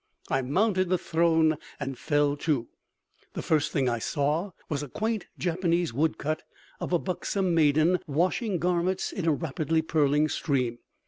I 0.31 0.41
mounted 0.41 0.89
the 0.89 0.97
throne 0.97 1.57
and 1.79 1.95
fell 1.95 2.35
to. 2.37 2.67
The 3.33 3.43
first 3.43 3.71
thing 3.71 3.87
I 3.87 3.99
saw 3.99 4.49
was 4.67 4.81
a 4.81 4.87
quaint 4.89 5.27
Japanese 5.37 5.93
woodcut 5.93 6.41
of 6.79 6.91
a 6.91 6.97
buxom 6.97 7.53
maiden 7.53 7.99
washing 8.07 8.57
garments 8.57 9.11
in 9.11 9.27
a 9.27 9.31
rapidly 9.35 9.83
purling 9.83 10.27
stream. 10.27 10.79